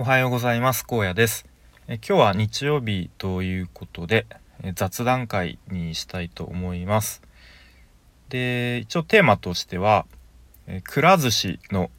[0.00, 0.86] おはようございます。
[0.86, 1.44] 高野です。
[1.86, 4.24] え今日は日曜日ということで
[4.62, 7.20] え雑談会にしたいと思います。
[8.30, 10.06] で一応テーマとしては
[10.66, 11.90] えくら寿司の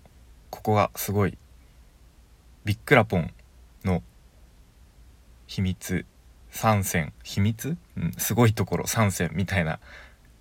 [0.50, 1.38] ここがすごい
[2.66, 3.32] ビックラポン
[3.86, 4.02] の
[5.45, 6.04] 秘密
[6.54, 7.13] 3選。
[7.23, 9.77] 秘密、うん、すごいところ3選みたいな、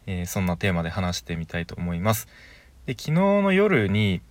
[0.07, 2.27] えー、そんなテーマで話してみたいと思います。
[2.87, 4.23] で昨日の夜に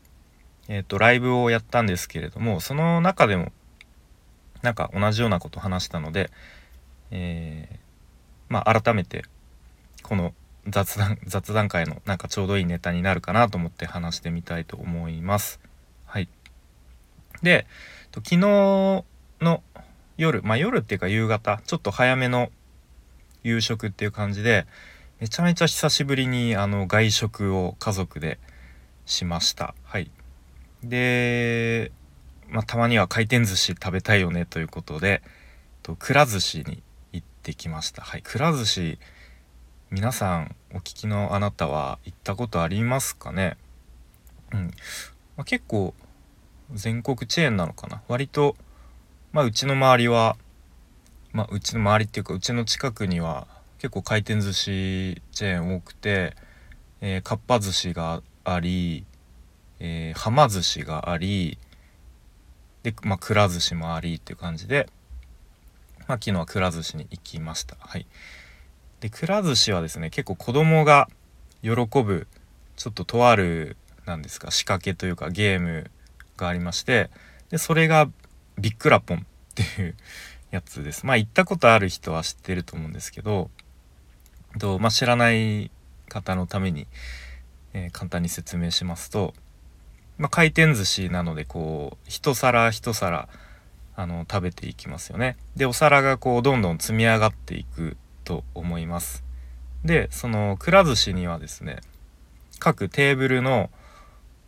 [0.70, 3.52] えっ、ー、と、ライブをやったんですけれども、その中でも、
[4.62, 6.30] なんか同じようなこと話したので、
[7.12, 7.78] えー、
[8.50, 9.26] まあ、改めて、
[10.04, 10.34] この
[10.68, 15.60] 雑談、雑談会のなんかちょうどいいネタになるかなと思って話してみたいと思います。
[16.06, 16.30] はい。
[17.42, 17.66] で、
[18.14, 19.64] 昨日の
[20.18, 22.52] 夜、まあ夜っていうか夕方、ちょっと早めの
[23.44, 24.68] 夕食っていう感じで、
[25.20, 28.38] めちゃめちゃ久しぶりにあの外食を家族で
[29.06, 29.74] しました。
[29.84, 30.12] はい。
[30.84, 31.92] で、
[32.50, 35.22] まあ、たまには回転寿司食べたいよねということで
[35.84, 36.82] とくら寿司に
[37.12, 38.02] 行ってきました。
[38.02, 39.00] はいくら寿司
[39.92, 43.58] 皆さんお聞きのあなたは行ったことありますかね？
[44.54, 44.68] うん、
[45.36, 45.94] まあ、結構
[46.72, 48.02] 全国チェーンなのかな？
[48.08, 48.56] 割と
[49.32, 50.38] まあうちの周りは
[51.34, 53.48] まあうちの周りっていうかうちの近くには
[53.80, 56.36] 結構回転寿司チェーン多くて、
[57.02, 59.06] えー、かっぱ寿司があり
[59.80, 61.58] えー、はま寿司があり
[62.84, 64.90] で、まあ、くら寿司もありっていう感じで、
[66.08, 67.76] まあ、昨日はくら寿司に行きました。
[67.80, 68.08] はい。
[69.00, 71.10] で、くら寿司はですね、結構子供が
[71.62, 72.28] 喜ぶ、
[72.76, 75.92] ちょっととある、なんですか、仕掛けというかゲーム
[76.38, 77.10] がありまして、
[77.50, 78.10] で、それが
[78.58, 79.22] ビックラポンっ
[79.56, 79.96] ていう
[80.52, 81.06] やつです。
[81.06, 83.50] まあ、行ったことある人は知ってると思うんですけど、
[84.58, 85.70] とまあ、知らない
[86.08, 86.88] 方のために、
[87.74, 89.34] えー、簡単に説明しますと、
[90.20, 93.28] まあ、回転寿司なのでこう一皿一皿
[93.96, 95.38] あの食べていきますよね。
[95.56, 99.24] でお皿がこうどんどん積み上がっていくと思います。
[99.84, 101.78] でそのくら寿司にはですね
[102.60, 103.70] 各テーブルの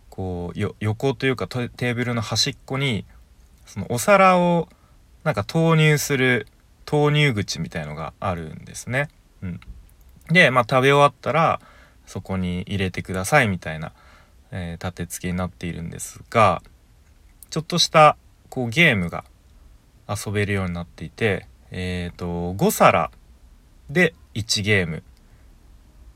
[0.09, 3.05] こう横というかテーブルの端っこに
[3.65, 4.67] そのお皿を
[5.23, 6.47] なんか投入する
[6.85, 9.07] 投入口みたいのがあるんですね。
[9.41, 9.59] うん、
[10.29, 11.61] で、まあ、食べ終わったら
[12.05, 13.93] そこに入れてくださいみたいな
[14.51, 16.61] えー、立て付けになっているんですが
[17.49, 18.17] ちょっとした
[18.49, 19.23] こうゲームが
[20.07, 23.11] 遊べるようになっていて、えーと、5皿
[23.89, 25.03] で1ゲーム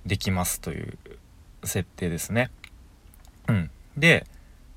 [0.05, 0.97] できますという
[1.63, 2.51] 設定ですね。
[3.47, 4.25] うん、で、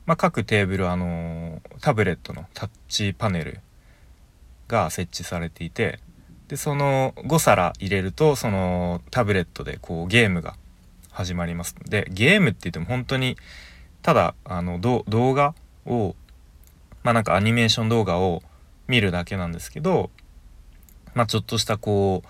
[0.07, 3.61] まあ、各テーブル、あのー、タブレットのタッチパネル
[4.69, 6.01] が設置されていて
[6.49, 10.57] でその5皿入れるとそのタブレットでこうゲームが
[11.19, 11.75] 始まります。
[11.85, 13.37] でゲームって言っても本当に
[14.03, 15.03] ただあの動
[15.35, 15.53] 画
[15.85, 16.15] を
[17.03, 18.45] まあなんかアニメーション動画を
[18.87, 20.11] 見るだけなんですけど
[21.15, 22.29] まあちょっとしたこう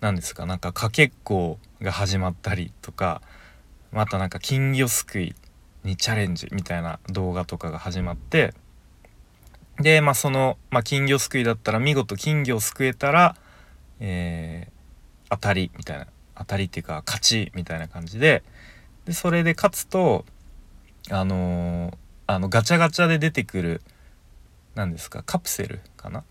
[0.00, 3.22] 何ですかなんかかけっこが始まったりとか
[3.92, 5.36] またなんか金魚すくい
[5.84, 8.52] にチャレンジみたいな動画とかが始まって
[9.78, 13.36] でまあその、まあ、金魚すくいだったら見事金魚をすくえたら、
[14.00, 16.08] えー、当たりみたいな。
[16.36, 18.42] 当たりっていうか勝ちみたいな感じで
[19.04, 20.24] でそれで勝つと
[21.10, 21.96] あのー、
[22.26, 23.82] あのガチャガチャで出てくる
[24.74, 26.24] 何ですかカプセルかな？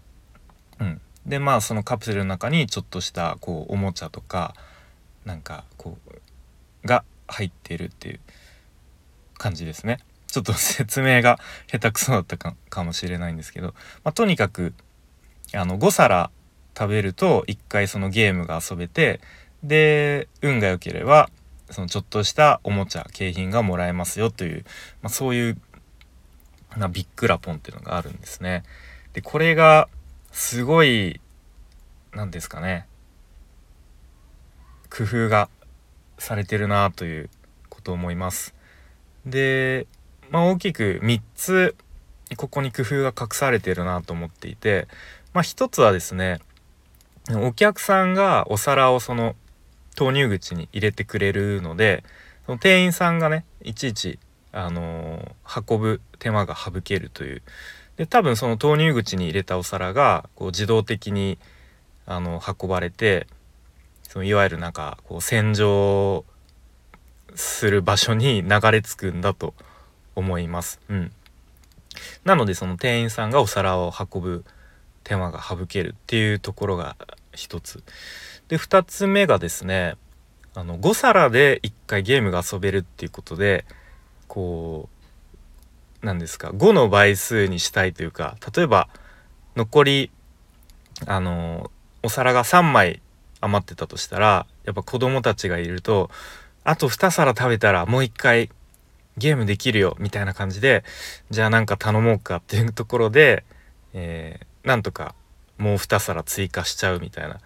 [0.79, 1.01] うん。
[1.25, 4.55] でまあそのカプセルの中にちょっとしたこうおもちゃとか
[5.25, 5.97] なんかこ
[6.83, 8.19] うが入ってるっていう
[9.37, 9.99] 感じですね。
[10.27, 13.67] ちょっと説明が下手くそだったかもしれないんですけど、
[14.03, 14.73] まあ、とにかく
[15.53, 16.31] あの5皿
[16.75, 19.21] 食べると1回そのゲームが遊べて
[19.63, 21.29] で運が良ければ
[21.69, 24.65] そのちょっとしたおもちゃ景品がもらえますよという、
[25.01, 25.57] まあ、そういう
[26.77, 28.63] なビッグラポンっていうのがあるんですね。
[29.13, 29.89] でこれが
[30.31, 31.21] すごい
[32.13, 32.87] 何ですかね
[34.89, 35.49] 工夫が
[36.17, 37.29] されてるなという
[37.69, 38.53] ことを思います。
[39.25, 39.87] で、
[40.29, 41.75] まあ、大きく3つ
[42.37, 44.87] ここに工夫が隠されてるなと思っていて、
[45.33, 46.39] まあ、1つはですね
[47.31, 49.35] お客さんがお皿をその
[49.93, 52.03] 投入口に入れてくれるので
[52.45, 54.19] その店員さんがねいちいち、
[54.51, 57.41] あのー、運ぶ手間が省けるという
[57.97, 61.37] で多分その投入口に入れたお皿がこう自動的に
[62.05, 63.27] あの運ばれて
[64.03, 66.25] そのいわゆるなんかこう洗浄
[67.35, 69.53] する場所に 流れ着くんだと
[70.15, 70.79] 思います。
[70.89, 71.11] うん、
[72.23, 74.45] なのでその店員さんがお皿を運ぶ
[75.03, 76.95] 手間が省けるっていうところが
[77.33, 77.83] 一つ。
[78.47, 79.95] で2つ目がですね
[80.55, 83.65] あの5皿で1回ゲームが遊べるっていうことで
[84.27, 84.89] こ
[86.01, 88.89] う何ですか5の倍数にしたいというか例えば
[89.55, 90.11] 残り
[91.07, 91.71] あの
[92.03, 93.01] お皿が3枚
[93.41, 96.09] 余ってたとしたらやっぱ子供たちがいると
[96.63, 98.49] あと2皿食べたらもう一回
[99.17, 100.83] ゲームできるよみたいな感じで
[101.29, 103.43] じゃあなんか頼もうかっていうところで、
[103.93, 105.15] えー、なんとか
[105.57, 107.39] もう2皿追加しちゃうみたいな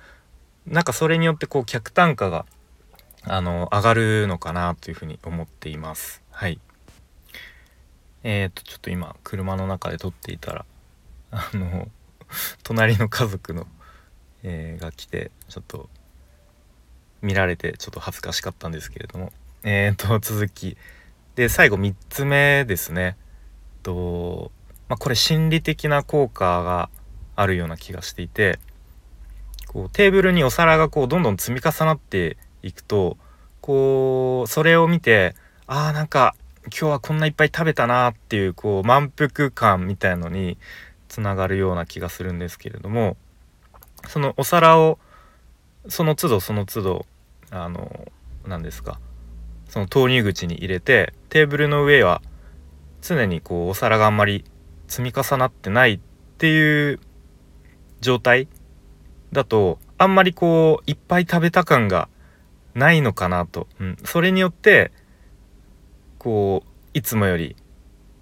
[0.68, 2.46] なんかそれによってこう客単価が
[3.24, 6.22] あの上がるのかなというふうに思っています。
[6.30, 6.60] はい。
[8.24, 10.66] えーとちょっと今車の中で撮っていたら
[11.31, 11.88] あの
[12.64, 13.68] 隣の家族の、
[14.44, 15.90] えー、が来てちょっと
[17.22, 19.31] 見られてちょっと恥ずかしかったんですけれども。
[19.63, 20.78] えーと続き。
[21.36, 23.16] で最後3つ目ですね。
[23.84, 24.52] と、
[24.90, 26.90] まあ、これ心理的な効果が
[27.36, 28.60] あるような気がしていて
[29.68, 33.18] こうテーブルにお皿がこうどんどん積み重なっていくと
[33.62, 35.36] こうそれを見て
[35.68, 40.58] あーなんか今日はこんないっぱい食べたなっていうこう満腹感みたいのに
[41.08, 43.18] つながるような気がするんですけれども
[44.08, 45.00] そのお皿を
[45.88, 47.06] その都度その都度
[47.52, 48.08] あの
[48.46, 49.00] 何ですか
[49.70, 52.22] その投入口に入れてテーブルの上は
[53.02, 54.44] 常にこうお皿があんまり
[54.88, 56.00] 積み重なってないっ
[56.38, 57.00] ていう
[58.02, 58.48] 状態
[59.31, 62.09] だとあんまりこういっぱい食べた感が
[62.75, 64.91] ないのかなと、うん、それによって
[66.18, 67.56] こういつもより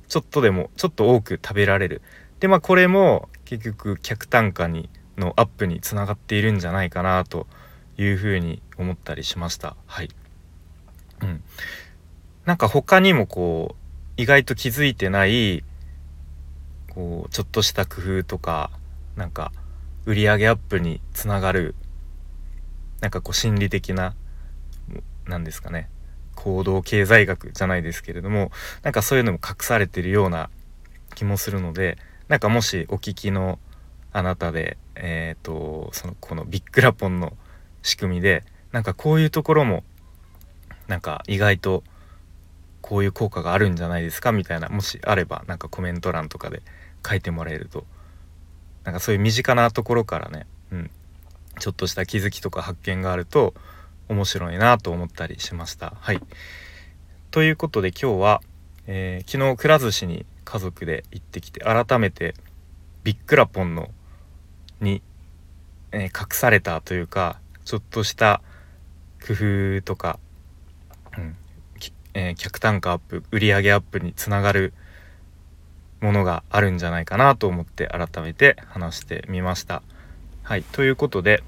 [0.07, 2.01] ちょっとでもちょっと多く食べられる。
[2.39, 7.47] でまあこれも結局客単価にのアップにつながっているんじゃないかなと
[7.97, 9.75] いうふうに思ったりしました。
[9.85, 10.09] はい。
[11.21, 11.43] うん。
[12.45, 13.75] なんか他にもこ
[14.17, 15.63] う意外と気づいてない
[16.93, 18.71] こうちょっとした工夫とか
[19.15, 19.51] なんか
[20.05, 21.75] 売り上げアップにつながる
[23.01, 24.15] なんかこう心理的な
[25.27, 25.89] 何ですかね
[26.35, 28.51] 行動経済学じゃないですけれども
[28.83, 30.49] なんかそういうのも隠されてるような
[31.15, 31.97] 気もするので
[32.27, 33.59] なんかもしお聞きの
[34.11, 37.33] あなたでえっ、ー、とそのこのビッグラポンの
[37.81, 39.83] 仕組みでなんかこういうところも
[40.87, 41.83] なんか意外と
[42.81, 46.61] こういう効果があるんじゃないですかみたいなもしあればなんかコメント欄とかで
[47.07, 47.85] 書いてもらえると
[48.85, 50.91] なんかそういう身近なところからね、うん、
[51.59, 53.53] ちょっとした気づきとか発見があると
[54.07, 55.93] 面白いなと思ったりしました。
[55.99, 56.21] はい、
[57.31, 58.41] ということで今日は、
[58.87, 62.35] えー、昨日くら寿司に家族で行ってきて改めて
[63.03, 63.89] ビッグラポンの
[64.79, 65.01] に、
[65.91, 68.41] えー、隠されたというかちょっとした
[69.25, 69.33] 工
[69.79, 70.19] 夫とか、
[71.17, 71.35] うん
[72.13, 74.73] えー、客単価アップ売上アップにつながる
[76.05, 79.81] ものがあるんじゃないかなと思って改めて話してみました。
[80.43, 81.43] はいということで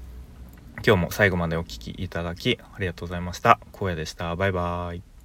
[0.84, 3.60] 今日も最後までお聴きいただきありがとうございました。
[3.72, 4.34] 荒野でした。
[4.36, 5.17] バイバーイ。